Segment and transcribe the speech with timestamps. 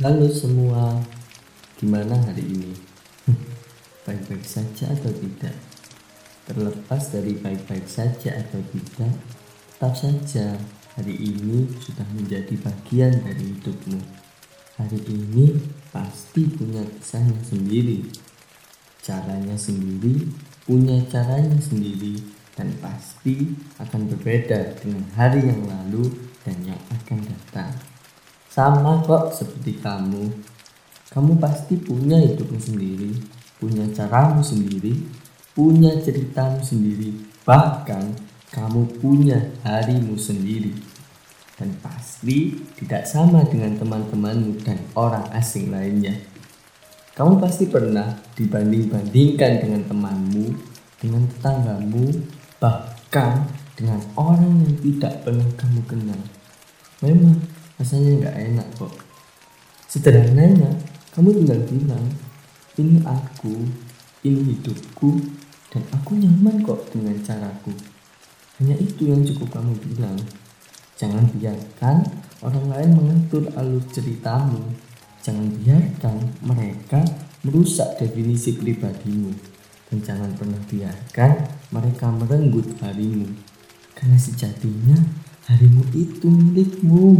[0.00, 0.96] Halo semua,
[1.76, 2.72] gimana hari ini?
[4.08, 5.52] Baik-baik saja atau tidak?
[6.48, 9.12] Terlepas dari baik-baik saja atau tidak,
[9.76, 10.56] tetap saja
[10.96, 14.00] hari ini sudah menjadi bagian dari hidupmu.
[14.80, 18.00] Hari ini pasti punya kisahnya sendiri,
[19.04, 20.32] caranya sendiri,
[20.64, 22.16] punya caranya sendiri,
[22.56, 26.08] dan pasti akan berbeda dengan hari yang lalu
[26.48, 26.89] dan yang.
[28.50, 30.26] Sama kok seperti kamu.
[31.14, 33.14] Kamu pasti punya hidupmu sendiri,
[33.62, 34.98] punya caramu sendiri,
[35.54, 37.14] punya ceritamu sendiri,
[37.46, 38.10] bahkan
[38.50, 40.74] kamu punya harimu sendiri.
[41.54, 46.18] Dan pasti tidak sama dengan teman-temanmu dan orang asing lainnya.
[47.14, 50.46] Kamu pasti pernah dibanding-bandingkan dengan temanmu,
[50.98, 52.06] dengan tetanggamu,
[52.58, 53.46] bahkan
[53.78, 56.20] dengan orang yang tidak pernah kamu kenal.
[57.04, 57.38] Memang
[57.80, 58.92] rasanya nggak enak kok.
[59.88, 60.76] Sederhananya
[61.16, 62.04] kamu tinggal bilang
[62.76, 63.56] ini aku
[64.20, 65.16] ini hidupku
[65.72, 67.72] dan aku nyaman kok dengan caraku.
[68.60, 70.20] Hanya itu yang cukup kamu bilang.
[71.00, 72.04] Jangan biarkan
[72.44, 74.60] orang lain mengatur alur ceritamu.
[75.24, 77.00] Jangan biarkan mereka
[77.40, 79.32] merusak definisi pribadimu.
[79.88, 81.30] Dan jangan pernah biarkan
[81.72, 83.32] mereka merenggut harimu.
[83.96, 85.00] Karena sejatinya
[85.48, 87.16] harimu itu milikmu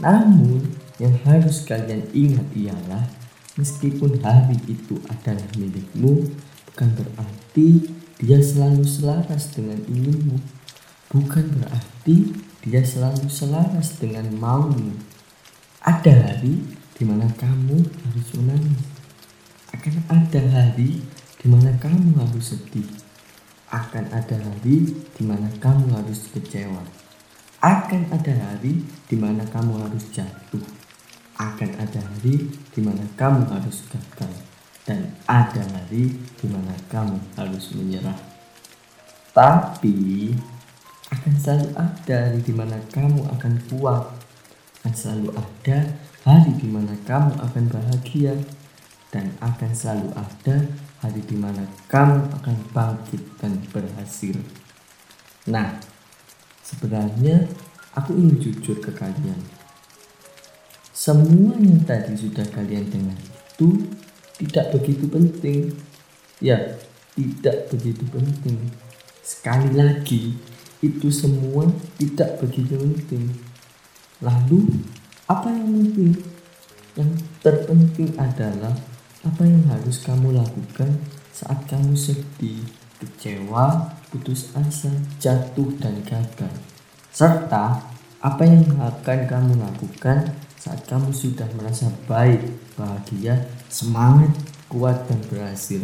[0.00, 0.64] namun,
[0.96, 3.04] yang harus kalian ingat ialah
[3.60, 6.24] meskipun hari itu adalah milikmu,
[6.72, 10.40] bukan berarti dia selalu selaras dengan inginmu.
[11.10, 12.32] Bukan berarti
[12.64, 14.96] dia selalu selaras dengan maumu.
[15.84, 16.64] Ada hari
[16.96, 18.84] di mana kamu harus menangis.
[19.72, 21.04] Akan ada hari
[21.40, 22.88] di mana kamu harus sedih.
[23.68, 27.09] Akan ada hari di mana kamu harus kecewa
[27.60, 30.64] akan ada hari di mana kamu harus jatuh.
[31.36, 34.32] Akan ada hari di mana kamu harus gagal.
[34.88, 38.16] Dan ada hari di mana kamu harus menyerah.
[39.36, 40.32] Tapi
[41.12, 44.08] akan selalu ada hari di mana kamu akan kuat.
[44.80, 45.78] Akan selalu ada
[46.24, 48.40] hari di mana kamu akan bahagia.
[49.12, 50.56] Dan akan selalu ada
[51.04, 54.40] hari di mana kamu akan bangkit dan berhasil.
[55.44, 55.89] Nah,
[56.70, 57.50] Sebenarnya
[57.98, 59.42] aku ingin jujur ke kalian.
[60.94, 63.18] Semua yang tadi sudah kalian dengar
[63.60, 63.92] itu
[64.40, 65.74] tidak begitu penting.
[66.40, 66.80] Ya,
[67.12, 68.56] tidak begitu penting.
[69.20, 70.32] Sekali lagi,
[70.80, 71.68] itu semua
[72.00, 73.36] tidak begitu penting.
[74.24, 74.80] Lalu,
[75.28, 76.12] apa yang penting?
[76.96, 77.10] Yang
[77.44, 78.72] terpenting adalah
[79.20, 80.96] apa yang harus kamu lakukan
[81.36, 82.64] saat kamu sedih,
[82.96, 84.90] kecewa, putus asa,
[85.22, 86.50] jatuh, dan gagal.
[87.14, 87.78] Serta
[88.20, 92.44] apa yang akan kamu lakukan saat kamu sudah merasa baik,
[92.76, 94.34] bahagia, semangat,
[94.68, 95.80] kuat, dan berhasil.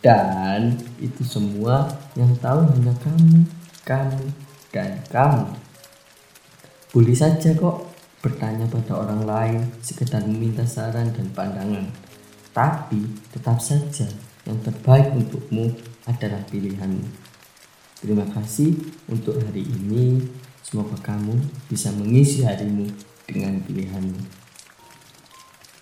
[0.00, 3.44] Dan itu semua yang tahu hanya kamu,
[3.82, 4.24] kamu,
[4.70, 5.50] dan kamu.
[6.94, 7.90] Boleh saja kok
[8.22, 11.88] bertanya pada orang lain, sekedar meminta saran dan pandangan.
[12.54, 13.00] Tapi
[13.34, 14.06] tetap saja
[14.46, 15.70] yang terbaik untukmu
[16.08, 17.29] adalah pilihanmu.
[18.00, 18.80] Terima kasih
[19.12, 20.24] untuk hari ini.
[20.64, 21.36] Semoga kamu
[21.68, 22.88] bisa mengisi harimu
[23.28, 24.16] dengan pilihanmu.